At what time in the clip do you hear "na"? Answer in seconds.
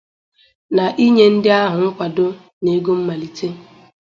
0.75-0.85, 2.61-2.69